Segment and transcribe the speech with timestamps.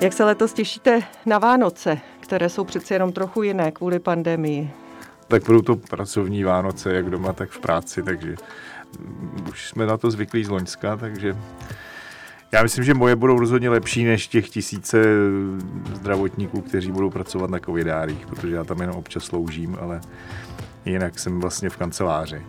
[0.00, 4.70] Jak se letos těšíte na Vánoce, které jsou přeci jenom trochu jiné kvůli pandemii?
[5.28, 8.34] Tak budou to pracovní Vánoce, jak doma, tak v práci, takže
[9.48, 11.36] už jsme na to zvyklí z Loňska, takže
[12.52, 15.04] já myslím, že moje budou rozhodně lepší než těch tisíce
[15.94, 20.00] zdravotníků, kteří budou pracovat na covidárích, protože já tam jenom občas sloužím, ale
[20.84, 22.42] jinak jsem vlastně v kanceláři.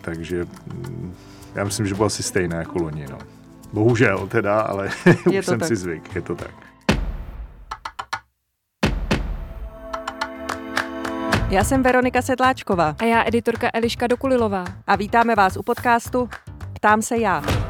[0.00, 1.14] Takže mm,
[1.54, 3.06] já myslím, že bylo asi stejné jako loni.
[3.10, 3.18] No.
[3.72, 4.90] Bohužel teda, ale
[5.38, 5.68] už jsem tak.
[5.68, 6.67] si zvyk, je to tak.
[11.50, 12.96] Já jsem Veronika Sedláčková.
[12.98, 14.64] A já editorka Eliška Dokulilová.
[14.86, 16.28] A vítáme vás u podcastu
[16.72, 17.67] Ptám se já.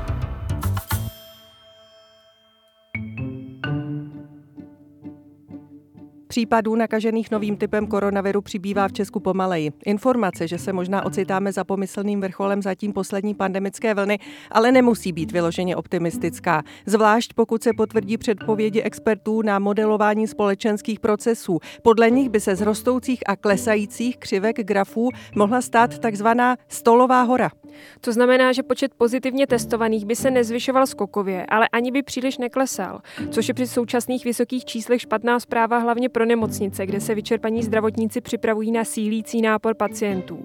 [6.28, 9.73] Případů nakažených novým typem koronaviru přibývá v Česku pomaleji.
[9.84, 14.18] Informace, že se možná ocitáme za pomyslným vrcholem zatím poslední pandemické vlny,
[14.51, 16.62] ale nemusí být vyloženě optimistická.
[16.87, 21.59] Zvlášť pokud se potvrdí předpovědi expertů na modelování společenských procesů.
[21.82, 27.51] Podle nich by se z rostoucích a klesajících křivek grafů mohla stát takzvaná stolová hora.
[28.01, 33.01] To znamená, že počet pozitivně testovaných by se nezvyšoval skokově, ale ani by příliš neklesal,
[33.30, 38.21] což je při současných vysokých číslech špatná zpráva hlavně pro nemocnice, kde se vyčerpaní zdravotníci
[38.21, 40.38] připravují na sílící nápor pacientů.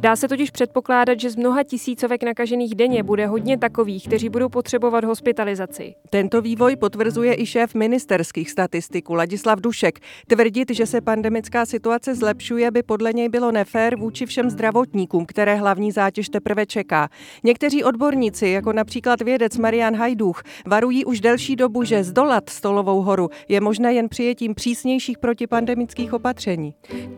[0.00, 4.48] Dá se totiž předpokládat, že z mnoha tisícovek nakažených denně bude hodně takových, kteří budou
[4.48, 5.94] potřebovat hospitalizaci.
[6.10, 9.98] Tento vývoj potvrzuje i šéf ministerských statistiků Ladislav Dušek.
[10.26, 15.54] Tvrdit, že se pandemická situace zlepšuje, by podle něj bylo nefér vůči všem zdravotníkům, které
[15.54, 17.08] hlavní zátěž teprve čeká.
[17.44, 23.28] Někteří odborníci, jako například vědec Marian Hajduch, varují už delší dobu, že zdolat stolovou horu
[23.48, 26.74] je možné jen přijetím přísnějších protipandemických opatření.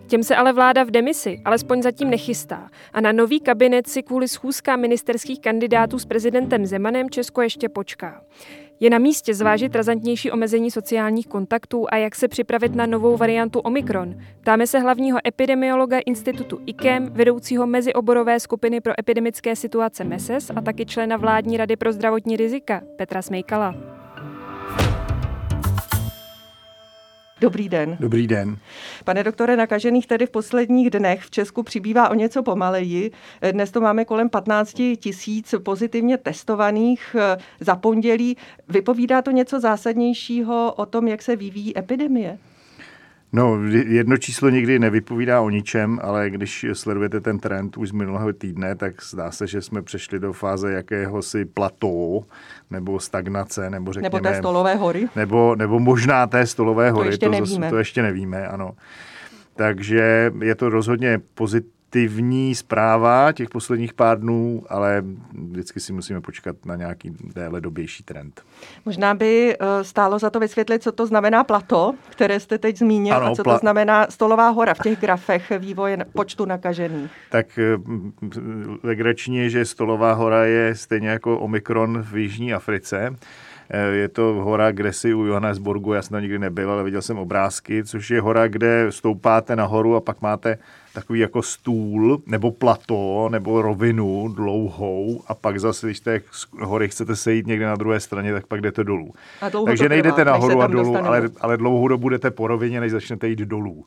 [0.07, 2.69] Těm se ale vláda v demisi alespoň zatím nechystá.
[2.93, 8.23] A na nový kabinet si kvůli schůzkám ministerských kandidátů s prezidentem Zemanem Česko ještě počká.
[8.83, 13.61] Je na místě zvážit razantnější omezení sociálních kontaktů a jak se připravit na novou variantu
[13.61, 14.15] Omikron.
[14.41, 20.87] Ptáme se hlavního epidemiologa institutu IKEM, vedoucího mezioborové skupiny pro epidemické situace MESES a taky
[20.87, 24.00] člena vládní rady pro zdravotní rizika Petra Smejkala.
[27.41, 27.97] Dobrý den.
[28.01, 28.59] Dobrý den.
[29.05, 33.11] Pane doktore, nakažených tedy v posledních dnech v Česku přibývá o něco pomaleji.
[33.53, 37.17] Dnes to máme kolem 15 tisíc pozitivně testovaných
[37.61, 38.37] za pondělí.
[38.69, 42.39] Vypovídá to něco zásadnějšího o tom, jak se vyvíjí epidemie?
[43.33, 48.33] No, jedno číslo nikdy nevypovídá o ničem, ale když sledujete ten trend už z minulého
[48.33, 52.25] týdne, tak zdá se, že jsme přešli do fáze jakéhosi plató,
[52.71, 54.09] nebo stagnace, nebo řekněme...
[54.09, 55.09] Nebo té stolové hory.
[55.17, 57.05] Nebo, nebo možná té stolové hory.
[57.05, 57.67] To ještě to, nevíme.
[57.67, 58.71] Zase, to ještě nevíme, ano.
[59.57, 65.03] Takže je to rozhodně pozitivní pozitivní zpráva těch posledních pár dnů, ale
[65.33, 68.43] vždycky si musíme počkat na nějaký déle dobější trend.
[68.85, 73.17] Možná by eh, stálo za to vysvětlit, co to znamená plato, které jste teď zmínil,
[73.17, 77.11] ano, a co pla- to znamená stolová hora v těch grafech vývoje počtu nakažených.
[77.31, 77.79] Tak eh,
[78.83, 83.17] legrační je, že stolová hora je stejně jako Omikron v Jižní Africe.
[83.73, 87.03] Eh, je to hora, kde si u Johannesburgu, já jsem tam nikdy nebyl, ale viděl
[87.03, 90.59] jsem obrázky, což je hora, kde stoupáte nahoru a pak máte
[90.95, 96.21] takový jako stůl nebo plato nebo rovinu dlouhou a pak zase, když té
[96.61, 99.15] hory chcete sejít někde na druhé straně, tak pak jdete dolů.
[99.65, 103.39] Takže nejdete nahoru a dolů, ale, ale dlouhou dobu jdete po rovině, než začnete jít
[103.39, 103.85] dolů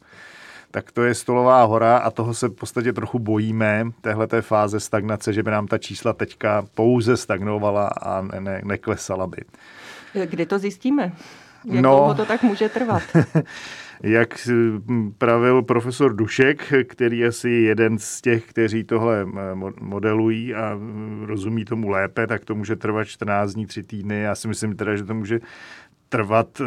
[0.74, 5.34] tak to je stolová hora a toho se v podstatě trochu bojíme, téhleté fáze stagnace,
[5.34, 9.38] že by nám ta čísla teďka pouze stagnovala a ne, ne, neklesala by.
[10.26, 11.04] Kdy to zjistíme?
[11.66, 13.04] Jak no, dlouho to tak může trvat?
[14.04, 14.48] jak
[15.18, 19.26] pravil profesor Dušek, který je asi jeden z těch, kteří tohle
[19.80, 20.80] modelují a
[21.26, 24.20] rozumí tomu lépe, tak to může trvat 14 dní, 3 týdny.
[24.20, 25.40] Já si myslím teda, že to může
[26.10, 26.62] trvat,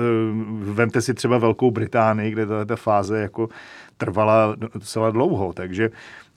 [0.60, 3.48] vemte si třeba Velkou Británii, kde ta fáze jako
[3.96, 5.90] trvala docela dlouho, takže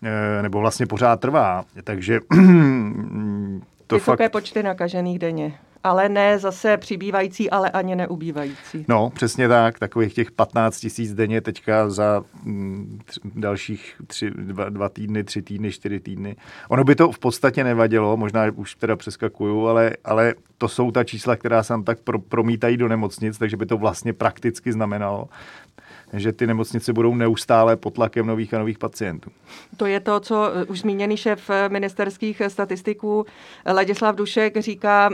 [0.03, 2.19] eh, nebo vlastně pořád trvá, takže
[3.87, 4.31] to Vysoké fakt...
[4.31, 5.53] počty nakažených denně
[5.83, 8.85] ale ne zase přibývající, ale ani neubývající.
[8.87, 14.69] No, přesně tak, takových těch 15 tisíc denně teďka za mm, tři, dalších tři, dva,
[14.69, 16.35] dva týdny, tři týdny, čtyři týdny.
[16.69, 21.03] Ono by to v podstatě nevadilo, možná už teda přeskakuju, ale, ale to jsou ta
[21.03, 25.29] čísla, která se tam tak pro, promítají do nemocnic, takže by to vlastně prakticky znamenalo,
[26.13, 29.31] že ty nemocnice budou neustále pod tlakem nových a nových pacientů.
[29.77, 33.25] To je to, co už zmíněný šéf ministerských statistiků
[33.73, 35.09] Ladislav Dušek říká,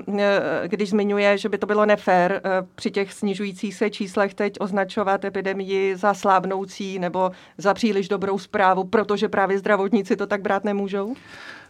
[0.68, 2.42] když zmiňuje, že by to bylo nefér
[2.76, 8.84] při těch snižujících se číslech teď označovat epidemii za slábnoucí nebo za příliš dobrou zprávu,
[8.84, 11.16] protože právě zdravotníci to tak brát nemůžou?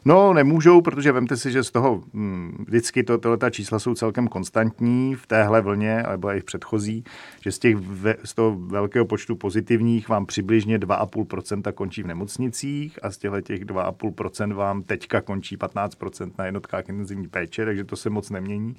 [0.08, 3.96] No, nemůžou, protože vemte si, že z toho hm, vždycky to, tohle ta čísla jsou
[3.96, 7.04] celkem konstantní v téhle vlně, alebo i v předchozí,
[7.42, 13.00] že z, těch ve, z toho velkého počtu pozitivních vám přibližně 2,5% končí v nemocnicích
[13.04, 17.96] a z těchto těch 2,5% vám teďka končí 15% na jednotkách intenzivní péče, takže to
[17.96, 18.76] se moc nemění.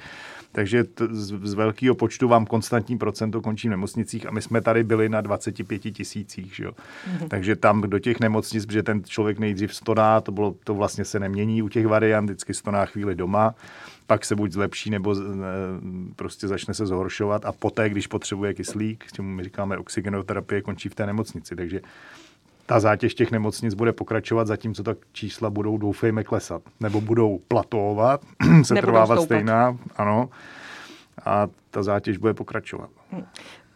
[0.53, 4.61] Takže t, z, z velkého počtu vám konstantní procento končí v nemocnicích a my jsme
[4.61, 6.55] tady byli na 25 tisících.
[6.55, 6.71] Že jo?
[6.73, 7.29] Mm-hmm.
[7.29, 11.16] Takže tam do těch nemocnic, protože ten člověk nejdřív stoná, to, bylo, to vlastně se
[11.21, 13.55] nemění u těch variant, vždycky stoná chvíli doma,
[14.07, 15.17] pak se buď zlepší, nebo
[16.17, 20.89] prostě začne se zhoršovat a poté, když potřebuje kyslík, s čemu my říkáme oxygenoterapie, končí
[20.89, 21.57] v té nemocnici.
[21.57, 21.81] Takže
[22.67, 26.63] ta zátěž těch nemocnic bude pokračovat, zatímco ta čísla budou, doufejme, klesat.
[26.81, 28.21] Nebo budou platóvat,
[28.63, 30.31] se trvávat stejná, ano,
[31.25, 32.91] a ta zátěž bude pokračovat.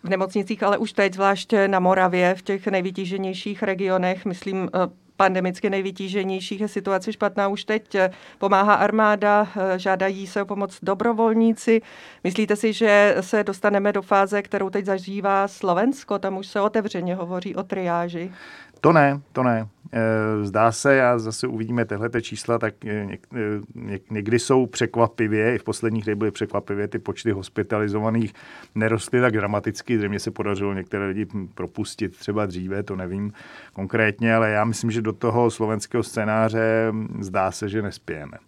[0.02, 4.78] V nemocnicích, ale už teď, zvlášť na Moravě, v těch nejvytíženějších regionech, myslím, eh,
[5.20, 7.94] pandemicky nejvytíženějších je situace špatná už teď.
[7.94, 11.82] Eh, pomáhá armáda, eh, žádají se o pomoc dobrovolníci.
[12.24, 16.18] Myslíte si, že se dostaneme do fáze, kterou teď zažívá Slovensko?
[16.18, 18.32] Tam už se otevřeně hovoří o triáži.
[18.80, 19.68] To ne, to ne.
[19.92, 25.58] Eh, zdá se, a zase uvidíme tyhle čísla, tak eh, eh, někdy jsou překvapivě, i
[25.58, 28.34] v posledních dnech byly překvapivě, ty počty hospitalizovaných
[28.74, 33.32] nerostly tak dramaticky, zřejmě se podařilo některé lidi propustit třeba dříve, to nevím
[33.72, 38.38] konkrétně, ale já myslím, že do toho slovenského scénáře zdá se, že nespějeme.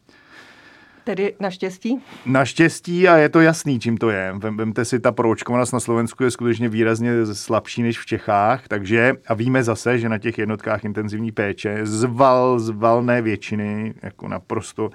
[1.04, 1.98] Tedy naštěstí?
[2.26, 4.34] Naštěstí a je to jasný, čím to je.
[4.38, 9.34] Vemte si, ta proočkovanost na Slovensku je skutečně výrazně slabší než v Čechách, takže a
[9.34, 14.90] víme zase, že na těch jednotkách intenzivní péče zval, z valné většiny jako naprosto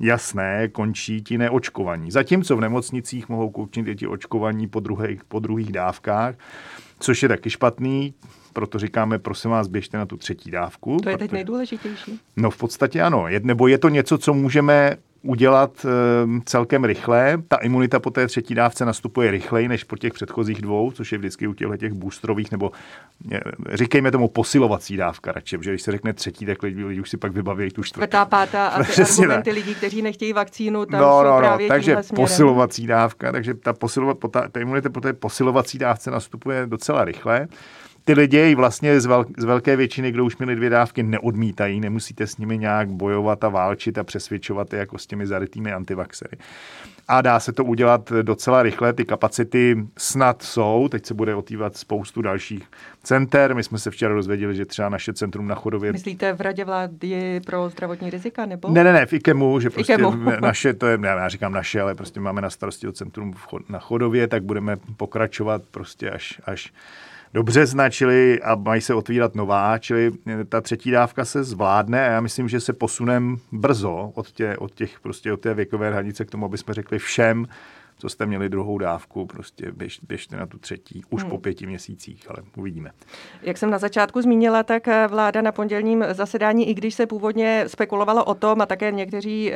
[0.00, 2.10] jasné končí ti neočkovaní.
[2.10, 6.34] Zatímco v nemocnicích mohou končit i ti očkovaní po druhých, po druhých dávkách,
[7.00, 8.14] což je taky špatný,
[8.52, 10.96] proto říkáme, prosím vás, běžte na tu třetí dávku.
[11.02, 11.28] To je protože...
[11.28, 12.20] teď nejdůležitější.
[12.36, 13.26] No v podstatě ano.
[13.42, 15.88] Nebo je to něco, co můžeme udělat e,
[16.44, 17.42] celkem rychle.
[17.48, 21.18] Ta imunita po té třetí dávce nastupuje rychleji než po těch předchozích dvou, což je
[21.18, 22.70] vždycky u těchto těch boostrových, nebo
[23.32, 23.40] e,
[23.72, 27.16] říkejme tomu posilovací dávka radši, protože když se řekne třetí, tak lidi, lidi už si
[27.16, 28.06] pak vybaví tu čtvrtou.
[28.06, 31.68] Čtvrtá, pátá a ty argumenty lidí, kteří nechtějí vakcínu, tam no, jsou no, no, právě
[31.68, 37.04] takže posilovací dávka, takže ta, posilova, ta, ta imunita po té posilovací dávce nastupuje docela
[37.04, 37.48] rychle
[38.08, 42.26] ty lidi vlastně z, vel, z velké většiny, kdo už měli dvě dávky, neodmítají, nemusíte
[42.26, 46.36] s nimi nějak bojovat a válčit a přesvědčovat je jako s těmi zarytými antivaxery.
[47.08, 51.76] A dá se to udělat docela rychle, ty kapacity snad jsou, teď se bude otývat
[51.76, 52.64] spoustu dalších
[53.02, 53.54] center.
[53.54, 55.92] My jsme se včera dozvěděli, že třeba naše centrum na Chodově...
[55.92, 58.68] Myslíte v Radě vlády pro zdravotní rizika, nebo?
[58.68, 60.10] Ne, ne, ne, v IKEMu, že prostě IKEMu.
[60.40, 63.34] naše, to je, ne, já říkám naše, ale prostě máme na starosti to centrum
[63.68, 66.72] na Chodově, tak budeme pokračovat prostě až, až
[67.34, 70.12] do března, čili a mají se otvírat nová, čili
[70.48, 74.74] ta třetí dávka se zvládne a já myslím, že se posunem brzo od, tě, od
[74.74, 77.46] těch prostě od té věkové hranice k tomu, aby jsme řekli všem,
[77.98, 81.30] co jste měli druhou dávku, prostě běž, běžte na tu třetí, už hmm.
[81.30, 82.90] po pěti měsících, ale uvidíme.
[83.42, 87.64] Jak jsem na začátku zmínila, tak eh, vláda na pondělním zasedání, i když se původně
[87.66, 89.52] spekulovalo o tom a také někteří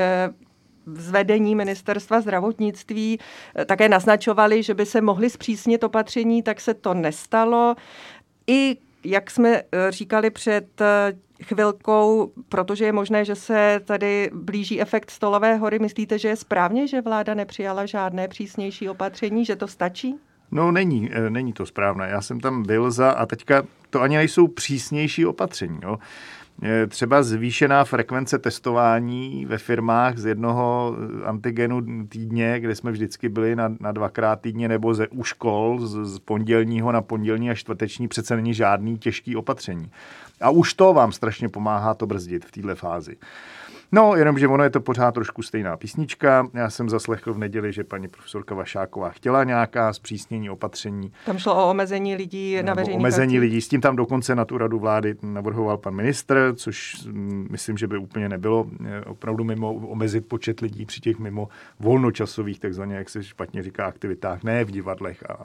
[0.87, 3.19] eh, zvedení ministerstva zdravotnictví
[3.57, 7.75] eh, také naznačovali, že by se mohly zpřísnit opatření, tak se to nestalo.
[8.47, 11.13] I jak jsme eh, říkali před eh,
[11.43, 16.87] chvilkou, protože je možné, že se tady blíží efekt stolové hory, myslíte, že je správně,
[16.87, 20.17] že vláda nepřijala žádné přísnější opatření, že to stačí?
[20.51, 22.09] No není, není to správné.
[22.09, 25.79] Já jsem tam byl za a teďka to ani nejsou přísnější opatření.
[25.83, 25.99] Jo
[26.89, 33.77] třeba zvýšená frekvence testování ve firmách z jednoho antigenu týdně, kde jsme vždycky byli na,
[33.81, 38.37] na dvakrát týdně, nebo ze u škol z, z pondělního na pondělní a čtvrteční přece
[38.37, 39.91] není žádný těžký opatření.
[40.41, 43.17] A už to vám strašně pomáhá to brzdit v této fázi.
[43.95, 46.47] No, jenomže ono je to pořád trošku stejná písnička.
[46.55, 51.13] Já jsem zaslechl v neděli, že paní profesorka Vašáková chtěla nějaká zpřísnění opatření.
[51.27, 53.61] Tam šlo o omezení lidí na veřejných Omezení lidí.
[53.61, 57.87] S tím tam dokonce na tu radu vlády navrhoval pan ministr, což mm, myslím, že
[57.87, 61.49] by úplně nebylo eh, opravdu mimo omezit počet lidí při těch mimo
[61.81, 65.45] volnočasových, takzvaně, jak se špatně říká, aktivitách, ne v divadlech a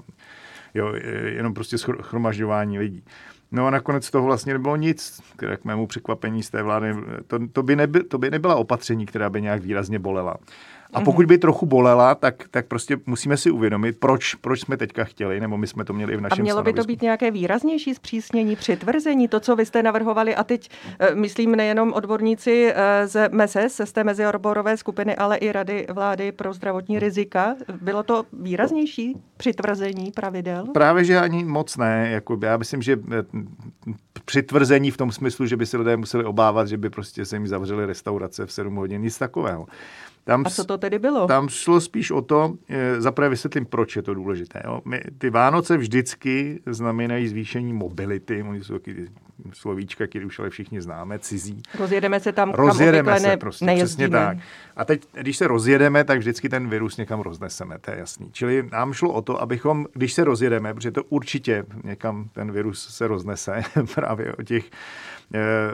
[0.77, 0.93] jo,
[1.25, 3.03] jenom prostě schromažďování lidí.
[3.51, 6.95] No a nakonec toho vlastně nebylo nic, k mému překvapení z té vlády.
[7.27, 10.35] To, to, by neby, to by nebyla opatření, která by nějak výrazně bolela.
[10.93, 15.03] A pokud by trochu bolela, tak, tak prostě musíme si uvědomit, proč, proč jsme teďka
[15.03, 16.75] chtěli, nebo my jsme to měli i v našem A mělo stanovisku.
[16.75, 21.15] by to být nějaké výraznější zpřísnění, přitvrzení, to, co vy jste navrhovali, a teď eh,
[21.15, 26.53] myslím nejenom odborníci eh, z MESES, z té mezioborové skupiny, ale i Rady vlády pro
[26.53, 27.55] zdravotní rizika.
[27.81, 30.65] Bylo to výraznější přitvrzení pravidel?
[30.73, 32.09] Právě, že ani moc ne.
[32.11, 33.23] Jako já myslím, že eh,
[34.25, 37.47] přitvrzení v tom smyslu, že by se lidé museli obávat, že by prostě se jim
[37.47, 39.65] zavřely restaurace v 7 hodin, nic takového.
[40.27, 41.27] Tam, a co to tedy bylo?
[41.27, 44.61] Tam šlo spíš o to, eh, zaprvé vysvětlím, proč je to důležité.
[44.65, 44.81] Jo.
[44.85, 49.07] My, ty Vánoce vždycky znamenají zvýšení mobility, oni jsou taky
[49.53, 51.61] slovíčka, které už ale všichni známe, cizí.
[51.79, 54.37] Rozjedeme se tam, rozjedeme kam se prostě, přesně tak.
[54.75, 58.29] A teď, když se rozjedeme, tak vždycky ten virus někam rozneseme, to je jasný.
[58.31, 62.87] Čili nám šlo o to, abychom, když se rozjedeme, protože to určitě někam ten virus
[62.89, 63.61] se roznese
[63.95, 64.65] právě o těch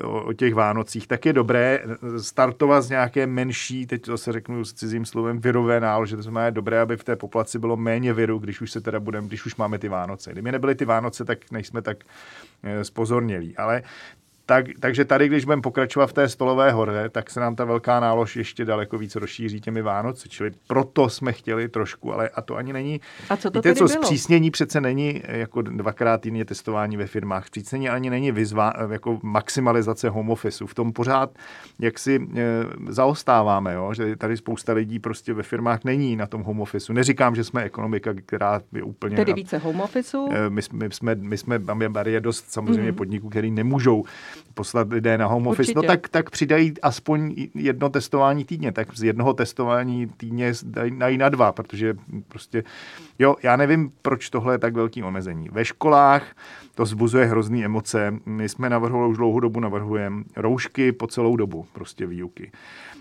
[0.03, 1.79] o těch Vánocích, tak je dobré
[2.17, 6.45] startovat z nějaké menší, teď to se řeknu s cizím slovem, virové nálože, to znamená,
[6.45, 9.45] je dobré, aby v té populaci bylo méně viru, když už se teda budeme, když
[9.45, 10.31] už máme ty Vánoce.
[10.31, 11.97] Kdyby nebyly ty Vánoce, tak nejsme tak
[12.63, 13.57] eh, spozornělí.
[13.57, 13.83] Ale
[14.45, 17.99] tak, takže tady, když budeme pokračovat v té stolové hore, tak se nám ta velká
[17.99, 20.29] nálož ještě daleko více rozšíří těmi Vánoci.
[20.29, 23.01] Čili proto jsme chtěli trošku, ale a to ani není.
[23.29, 24.03] A co to Víte, co, bylo?
[24.03, 27.47] zpřísnění přece není jako dvakrát týdně testování ve firmách.
[27.47, 30.65] Zpřísnění ani není vyzva, jako maximalizace home office.
[30.67, 31.31] V tom pořád
[31.79, 32.41] jak si e,
[32.89, 33.93] zaostáváme, jo?
[33.93, 36.93] že tady spousta lidí prostě ve firmách není na tom home office.
[36.93, 39.15] Neříkám, že jsme ekonomika, která je úplně...
[39.15, 40.17] Tedy více home office?
[40.31, 42.97] E, my, my, jsme, my jsme, máme je dost samozřejmě mm.
[42.97, 44.03] podniků, který nemůžou
[44.53, 45.87] poslat lidé na home office, no Určitě.
[45.87, 50.53] no tak, tak přidají aspoň jedno testování týdně, tak z jednoho testování týdně
[50.89, 51.93] dají na dva, protože
[52.27, 52.63] prostě,
[53.19, 55.49] jo, já nevím, proč tohle je tak velký omezení.
[55.51, 56.35] Ve školách
[56.75, 58.13] to zbuzuje hrozný emoce.
[58.25, 62.51] My jsme navrhovali, už dlouhou dobu navrhujeme roušky po celou dobu prostě výuky.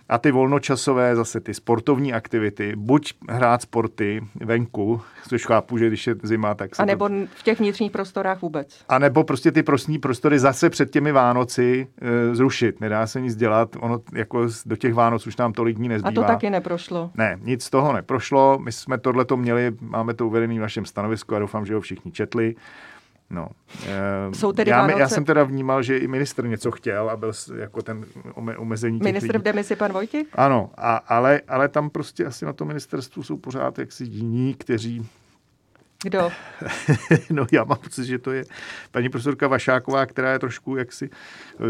[0.08, 6.06] A ty volnočasové, zase ty sportovní aktivity, buď hrát sporty venku, což chápu, že když
[6.06, 7.14] je zima, tak se A nebo to...
[7.34, 8.84] v těch vnitřních prostorách vůbec.
[8.88, 12.80] A nebo prostě ty prostní prostory zase před těmi Vánoci e, zrušit.
[12.80, 16.22] Nedá se nic dělat, ono jako do těch Vánoc už nám tolik dní nezbývá.
[16.22, 17.10] A to taky neprošlo.
[17.14, 18.58] Ne, nic z toho neprošlo.
[18.58, 21.80] My jsme tohle to měli, máme to uvedené v našem stanovisku a doufám, že ho
[21.80, 22.54] všichni četli.
[23.30, 23.48] No.
[24.32, 25.00] Jsou tedy já, Vánoce...
[25.00, 28.04] já jsem teda vnímal, že i ministr něco chtěl a byl jako ten
[28.56, 30.26] omezení těch Ministr v demisi, pan Vojtěch?
[30.34, 35.08] Ano, a, ale, ale tam prostě asi na tom ministerstvu jsou pořád jaksi jiní, kteří
[36.02, 36.30] kdo?
[37.30, 38.44] no já mám pocit, že to je
[38.90, 41.10] paní profesorka Vašáková, která je trošku jaksi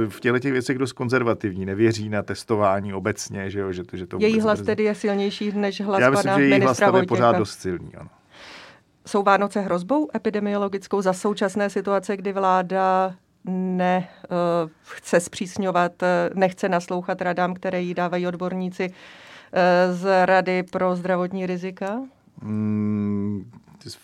[0.08, 4.06] v těle těch věcech dost konzervativní, nevěří na testování obecně, že, jo, že to, že
[4.06, 6.96] to Její hlas tedy je silnější než hlas já myslím, pana že její hlas tam
[6.96, 8.10] je pořád dost silný, ano.
[9.06, 14.08] Jsou Vánoce hrozbou epidemiologickou za současné situace, kdy vláda ne
[14.64, 16.08] uh, chce zpřísňovat, uh,
[16.38, 22.00] nechce naslouchat radám, které jí dávají odborníci uh, z Rady pro zdravotní rizika?
[22.42, 23.50] Mm,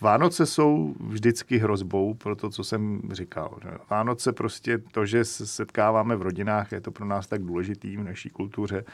[0.01, 3.59] Vánoce jsou vždycky hrozbou pro to, co jsem říkal.
[3.89, 8.03] Vánoce prostě to, že se setkáváme v rodinách, je to pro nás tak důležitý v
[8.03, 8.85] naší kultuře,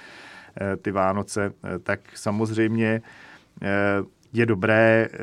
[0.81, 3.01] ty Vánoce, tak samozřejmě
[4.35, 5.17] je dobré eh,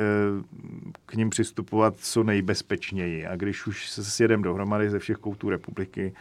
[1.07, 3.27] k ním přistupovat co nejbezpečněji.
[3.27, 6.13] A když už se sjedeme dohromady ze všech koutů republiky,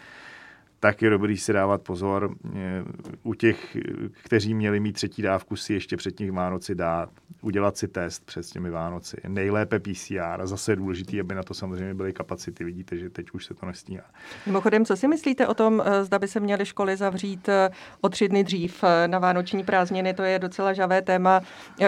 [0.82, 2.36] tak je dobrý si dávat pozor.
[2.56, 2.84] Eh,
[3.24, 3.78] u těch,
[4.24, 7.10] kteří měli mít třetí dávku, si ještě před těch Vánoci dát,
[7.42, 9.18] udělat si test před těmi Vánoci.
[9.28, 12.64] Nejlépe PCR a zase je důležité, aby na to samozřejmě byly kapacity.
[12.64, 14.04] Vidíte, že teď už se to nestíhá.
[14.46, 17.70] Mimochodem, co si myslíte o tom, eh, zda by se měly školy zavřít eh,
[18.02, 20.14] o tři dny dřív na vánoční prázdniny?
[20.14, 21.42] To je docela žavé téma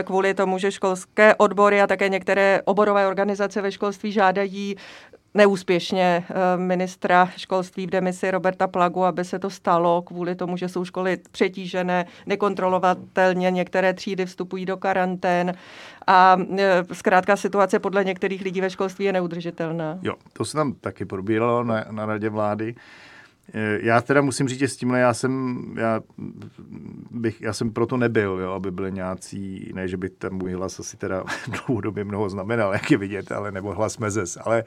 [0.04, 4.76] kvůli tomu, že školské odbory a také některé oborové organizace ve školství žádají
[5.34, 10.70] neúspěšně eh, ministra školství v demisi Roberta Plagu, aby se to stalo kvůli tomu, že
[10.70, 15.54] jsou školy přetížené, nekontrolovatelně, některé třídy vstupují do karantén
[16.08, 20.00] a eh, zkrátka situace podle některých lidí ve školství je neudržitelná.
[20.02, 22.76] Jo, to se tam taky probíralo na, na radě vlády.
[23.54, 26.02] Eh, já teda musím říct, že s tímhle já jsem, já
[27.12, 30.80] bych, já jsem proto nebyl, jo, aby byly nějací, ne, že by ten můj hlas
[30.80, 34.64] asi teda dlouhodobě mnoho znamenal, jak je vidět, ale nebo hlas mezes, ale,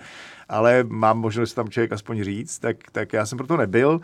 [0.48, 4.00] ale mám možnost tam člověk aspoň říct, tak, tak já jsem proto nebyl.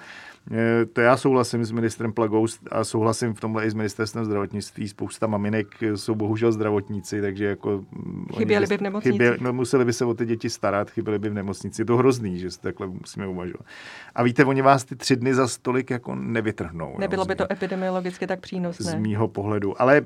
[0.51, 4.89] Eh, to já souhlasím s ministrem Plagou a souhlasím v tomhle i s ministerstvem zdravotnictví.
[4.89, 7.85] Spousta maminek jsou bohužel zdravotníci, takže jako...
[7.93, 9.13] Mm, chyběli by v nemocnici.
[9.13, 11.83] Chyběli, no, museli by se o ty děti starat, chyběli by v nemocnici.
[11.83, 13.67] Je to hrozný, že se takhle musíme uvažovat.
[14.15, 16.95] A víte, oni vás ty tři dny za stolik jako nevytrhnou.
[16.99, 18.91] Nebylo jo, by to epidemiologicky tak přínosné.
[18.91, 19.83] Z mýho pohledu.
[19.83, 20.03] Ale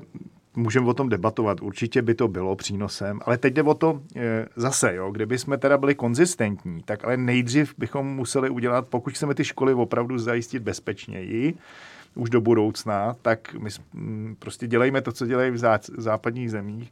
[0.57, 1.61] můžeme o tom debatovat.
[1.61, 5.57] Určitě by to bylo přínosem, ale teď jde o to e, zase, jo, kdyby jsme
[5.57, 10.59] teda byli konzistentní, tak ale nejdřív bychom museli udělat, pokud chceme ty školy opravdu zajistit
[10.59, 11.53] bezpečněji,
[12.15, 13.69] už do budoucna, tak my
[14.39, 15.57] prostě dělejme to, co dělají v
[15.97, 16.91] západních zemích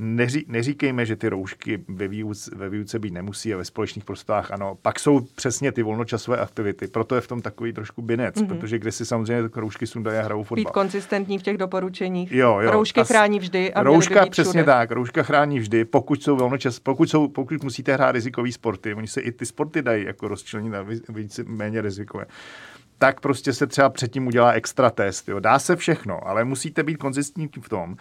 [0.00, 4.50] neří, neříkejme, že ty roušky ve, výuce, ve výuce být nemusí a ve společných prostorách
[4.50, 4.78] ano.
[4.82, 8.46] Pak jsou přesně ty volnočasové aktivity, proto je v tom takový trošku binec, mm-hmm.
[8.46, 10.64] protože kde si samozřejmě roušky sundají a hrajou fotbal.
[10.64, 12.32] Být konzistentní v těch doporučeních.
[12.32, 12.70] Jo, jo.
[12.70, 13.74] Roušky chrání vždy.
[13.74, 14.64] A rouška přesně všude.
[14.64, 19.06] tak, rouška chrání vždy, pokud jsou volnočas, pokud, jsou, pokud musíte hrát rizikový sporty, oni
[19.06, 22.26] se i ty sporty dají jako rozčlenit na více, méně rizikové
[23.00, 25.28] tak prostě se třeba předtím udělá extra test.
[25.28, 25.40] Jo.
[25.40, 27.96] Dá se všechno, ale musíte být konzistentní v tom,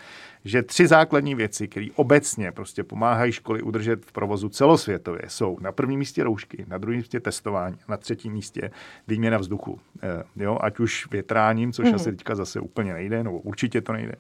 [0.46, 5.72] že tři základní věci, které obecně prostě pomáhají školy udržet v provozu celosvětově, jsou na
[5.72, 8.72] prvním místě roušky, na druhém místě testování, na třetím místě
[9.08, 9.80] výměna vzduchu.
[10.04, 11.96] E, jo, ať už větráním, což mm-hmm.
[11.96, 14.16] asi teďka zase úplně nejde, nebo určitě to nejde,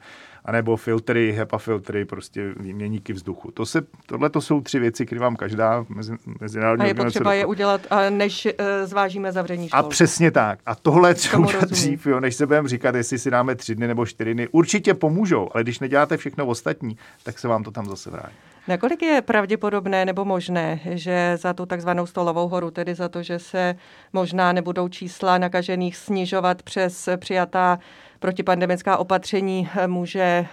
[0.45, 3.51] anebo filtry, HEPA filtry, prostě výměníky vzduchu.
[3.51, 7.33] To se, tohle to jsou tři věci, které vám každá mezi, mezinárodní A je potřeba
[7.33, 8.51] je udělat, než uh,
[8.83, 9.79] zvážíme zavření škol.
[9.79, 10.59] A přesně tak.
[10.65, 13.87] A tohle třeba udělat dřív, jo, než se budeme říkat, jestli si dáme tři dny
[13.87, 14.47] nebo čtyři dny.
[14.47, 18.35] Určitě pomůžou, ale když neděláte všechno ostatní, tak se vám to tam zase vrátí.
[18.67, 23.39] Nakolik je pravděpodobné nebo možné, že za tu takzvanou stolovou horu, tedy za to, že
[23.39, 23.75] se
[24.13, 27.79] možná nebudou čísla nakažených snižovat přes přijatá
[28.19, 30.45] protipandemická opatření, může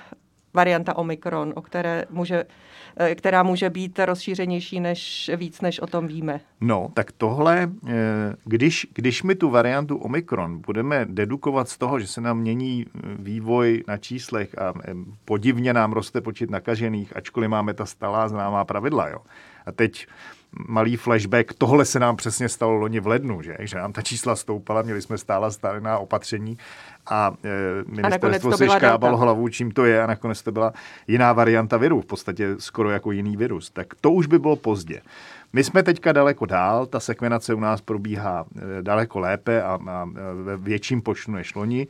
[0.56, 2.44] varianta Omikron, o které může
[2.98, 6.40] Eh, která může být rozšířenější než víc, než o tom víme.
[6.60, 7.92] No, tak tohle, eh,
[8.44, 13.00] když, když my tu variantu Omikron budeme dedukovat z toho, že se nám mění eh,
[13.18, 14.74] vývoj na číslech a
[15.24, 19.18] podivně nám roste počet nakažených, ačkoliv máme ta stalá známá pravidla, jo.
[19.66, 20.06] A teď
[20.68, 24.36] malý flashback, tohle se nám přesně stalo loni v lednu, že, že nám ta čísla
[24.36, 26.58] stoupala, měli jsme stála stálená opatření
[27.06, 27.50] a e,
[27.88, 30.72] ministerstvo a si škrábalo hlavu, čím to je a nakonec to byla
[31.08, 33.70] jiná varianta viru, v podstatě skoro jako jiný virus.
[33.70, 35.02] Tak to už by bylo pozdě.
[35.52, 38.44] My jsme teďka daleko dál, ta sekvenace u nás probíhá
[38.78, 40.08] e, daleko lépe a, a
[40.42, 41.86] ve větším počtu než loni.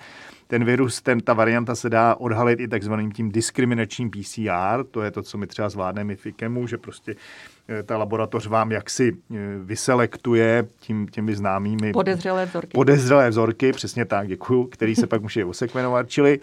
[0.46, 5.10] Ten virus, ten, ta varianta se dá odhalit i takzvaným tím diskriminačním PCR, to je
[5.10, 7.16] to, co my třeba zvládneme i FIKEMu, že prostě
[7.68, 9.16] e, ta laboratoř vám jaksi
[9.64, 12.70] vyselektuje tím, těmi známými podezřelé vzorky.
[12.74, 16.40] Podezřelé vzorky, přesně tak, děkuju, který se pak musí osekvenovat, čili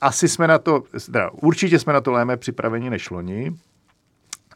[0.00, 3.52] asi jsme na to, teda, určitě jsme na to lépe připraveni než loni,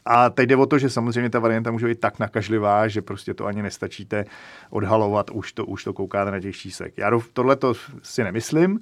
[0.05, 3.33] a teď jde o to, že samozřejmě ta varianta může být tak nakažlivá, že prostě
[3.33, 4.25] to ani nestačíte
[4.69, 6.97] odhalovat, už to, už to koukáte na těch čísek.
[6.97, 8.79] Já tohle to si nemyslím.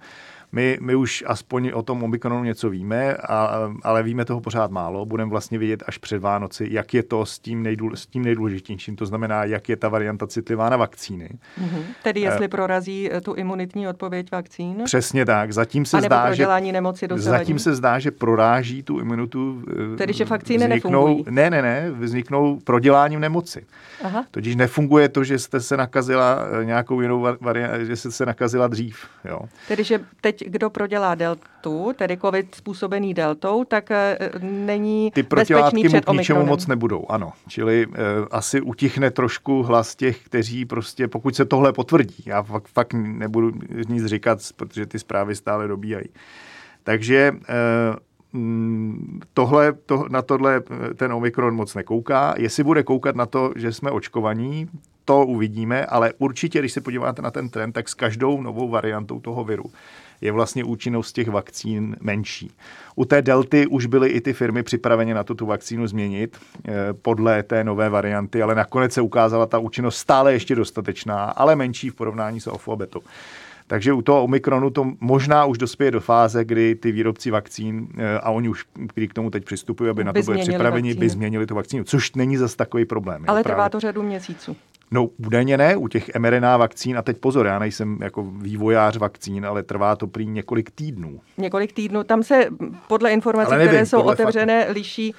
[0.51, 5.05] My, my už aspoň o tom Omikronu něco víme, a, ale víme toho pořád málo.
[5.05, 8.95] Budeme vlastně vidět až před Vánoci, jak je to s tím, nejdůl, s tím nejdůležitějším.
[8.95, 11.29] To znamená, jak je ta varianta citlivá na vakcíny.
[11.29, 11.83] Mm-hmm.
[12.03, 14.81] Tedy jestli uh, prorazí eh, tu imunitní odpověď vakcín?
[14.85, 15.53] Přesně tak.
[15.53, 19.63] Zatím se zdá, že, nemoci zatím se zdá, že proráží tu imunitu.
[19.93, 21.25] Eh, Tedy, že vakcíny vzniknou, nefungují?
[21.29, 21.91] Ne, ne, ne.
[21.91, 23.65] Vzniknou proděláním nemoci.
[24.03, 24.25] Aha.
[24.31, 29.05] Totiž nefunguje to, že jste se nakazila nějakou jinou variantu, že jste se nakazila dřív.
[29.25, 29.39] Jo.
[29.67, 35.89] Tedy, že teď kdo prodělá deltu, tedy covid způsobený deltou, tak eh, není Ty protilátky
[35.89, 37.31] mu k ničemu moc nebudou, ano.
[37.47, 37.93] Čili uh,
[38.31, 43.51] asi utichne trošku hlas těch, kteří prostě, pokud se tohle potvrdí, já fakt, fakt nebudu
[43.89, 46.09] nic říkat, protože ty zprávy stále dobíhají.
[46.83, 47.95] Takže uh,
[49.33, 50.61] tohle, to, na tohle
[50.95, 52.33] ten Omikron moc nekouká.
[52.37, 54.69] Jestli bude koukat na to, že jsme očkovaní,
[55.05, 59.19] to uvidíme, ale určitě, když se podíváte na ten trend, tak s každou novou variantou
[59.19, 59.63] toho viru
[60.21, 62.51] je vlastně účinnost těch vakcín menší.
[62.95, 66.71] U té delty už byly i ty firmy připraveny na to tu vakcínu změnit eh,
[66.93, 71.89] podle té nové varianty, ale nakonec se ukázala ta účinnost stále ještě dostatečná, ale menší
[71.89, 73.01] v porovnání s alfabetou.
[73.67, 78.19] Takže u toho Omikronu to možná už dospěje do fáze, kdy ty výrobci vakcín, eh,
[78.19, 81.05] a oni už, kteří k tomu teď přistupují, aby by na to byli připraveni, vakcíny.
[81.05, 83.23] by změnili tu vakcínu, což není zase takový problém.
[83.27, 84.55] Ale trvá to řadu měsíců.
[84.91, 89.45] No údajně ne, u těch mRNA vakcín, a teď pozor, já nejsem jako vývojář vakcín,
[89.45, 91.19] ale trvá to prý několik týdnů.
[91.37, 92.45] Několik týdnů, tam se
[92.87, 94.75] podle informací, nevím, které jsou otevřené, fakt...
[94.75, 95.15] liší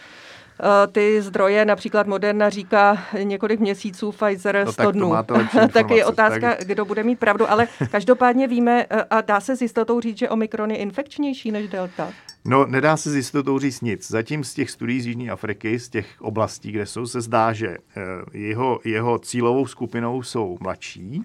[0.60, 5.12] eh, ty zdroje, například Moderna říká několik měsíců, Pfizer no, 100 tak dnů.
[5.72, 6.66] tak je otázka, tak...
[6.66, 10.28] kdo bude mít pravdu, ale každopádně víme eh, a dá se s jistotou říct, že
[10.28, 12.12] Omikron je infekčnější než Delta.
[12.48, 14.10] No, nedá se s jistotou říct nic.
[14.10, 17.68] Zatím z těch studií z Jižní Afriky, z těch oblastí, kde jsou, se zdá, že
[17.68, 21.24] eh, jeho, jeho cílovou skupinou jsou mladší,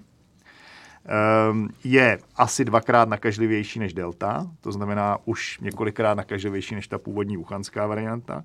[1.06, 7.36] ehm, je asi dvakrát nakažlivější než delta, to znamená už několikrát nakažlivější než ta původní
[7.36, 8.44] wuhanská varianta.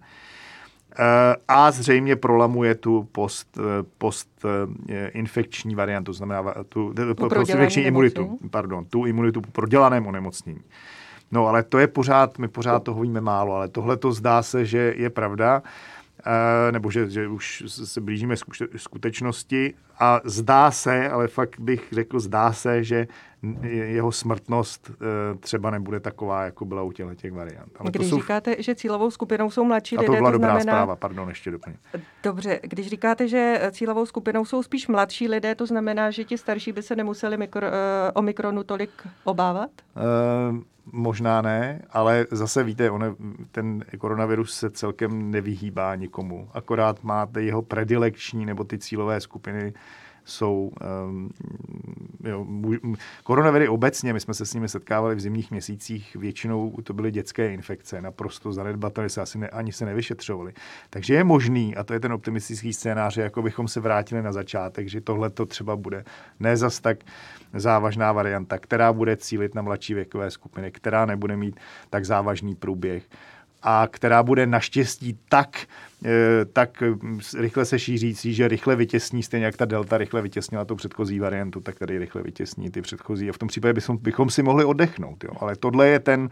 [1.00, 4.46] Eh, a zřejmě prolamuje tu post, eh, post
[5.14, 10.62] infekční variantu, to znamená tu, tu infekční imunitu, pardon, tu imunitu po prodělaném onemocnění.
[11.32, 14.66] No ale to je pořád, my pořád toho víme málo, ale tohle to zdá se,
[14.66, 15.64] že je pravda,
[16.26, 18.36] e, nebo že, že už se blížíme
[18.76, 23.08] skutečnosti a zdá se, ale fakt bych řekl, zdá se, že
[23.72, 27.72] jeho smrtnost eh, třeba nebude taková, jako byla u těchto těch variant.
[27.80, 28.16] Ale když jsou...
[28.16, 30.72] říkáte, že cílovou skupinou jsou mladší lidé, to byla to dobrá znamená...
[30.72, 31.76] zpráva, pardon, ještě doplně.
[32.24, 36.72] Dobře, když říkáte, že cílovou skupinou jsou spíš mladší lidé, to znamená, že ti starší
[36.72, 37.74] by se nemuseli mikro, uh,
[38.14, 38.92] omikronu tolik
[39.24, 39.70] obávat?
[40.52, 40.58] Uh,
[40.92, 43.16] možná ne, ale zase víte, on,
[43.52, 46.50] ten koronavirus se celkem nevyhýbá nikomu.
[46.54, 49.74] Akorát máte jeho predilekční nebo ty cílové skupiny
[50.26, 50.72] jsou
[51.08, 51.30] um,
[52.24, 52.46] jo,
[53.24, 57.54] koronaviry obecně, my jsme se s nimi setkávali v zimních měsících, většinou to byly dětské
[57.54, 60.54] infekce, naprosto zanedbatelné se asi ne, ani se nevyšetřovaly.
[60.90, 64.90] Takže je možný, a to je ten optimistický scénář, jako bychom se vrátili na začátek,
[64.90, 66.04] že tohle to třeba bude
[66.40, 66.98] ne zas tak
[67.54, 73.04] závažná varianta, která bude cílit na mladší věkové skupiny, která nebude mít tak závažný průběh
[73.62, 75.58] a která bude naštěstí tak,
[76.54, 76.84] tak
[77.38, 81.60] rychle se šířící, že rychle vytěsní, stejně jak ta delta rychle vytěsnila tu předchozí variantu,
[81.60, 83.30] tak tady rychle vytěsní ty předchozí.
[83.30, 85.24] A v tom případě bychom, bychom si mohli oddechnout.
[85.24, 85.30] Jo.
[85.40, 86.30] Ale tohle je ten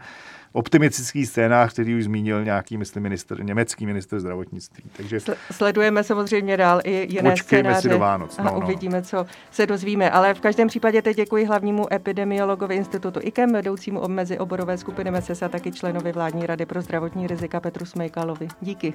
[0.52, 4.84] optimistický scénář, který už zmínil nějaký, myslím, minister, německý minister zdravotnictví.
[4.96, 8.38] Takže sledujeme samozřejmě dál i jiné Počkejme scénáře si do Vánoc.
[8.38, 8.64] No, a no.
[8.64, 10.10] uvidíme, co se dozvíme.
[10.10, 15.42] Ale v každém případě teď děkuji hlavnímu epidemiologovi institutu IKEM, vedoucímu mezi oborové skupiny MESES
[15.42, 18.48] a taky členovi vládní rady pro zdravotní rizika Petru Smejkalovi.
[18.60, 18.94] Díky.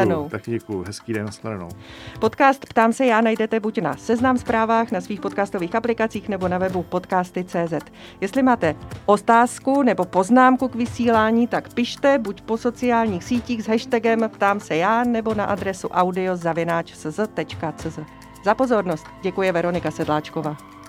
[0.00, 0.28] Nasledanou.
[0.28, 0.84] Taky děkuji.
[0.86, 1.68] Hezký den, nasledanou.
[2.20, 6.58] Podcast Ptám se já najdete buď na Seznam zprávách, na svých podcastových aplikacích nebo na
[6.58, 7.90] webu podcasty.cz.
[8.20, 8.74] Jestli máte
[9.06, 14.76] otázku nebo poznámku k vysílání, tak pište buď po sociálních sítích s hashtagem Ptám se
[14.76, 17.98] já nebo na adresu audiozavináč.cz.
[18.44, 20.79] Za pozornost děkuje Veronika Sedláčková.